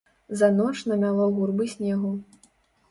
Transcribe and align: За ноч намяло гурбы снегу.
За 0.37 0.47
ноч 0.57 0.75
намяло 0.89 1.25
гурбы 1.37 1.65
снегу. 1.73 2.13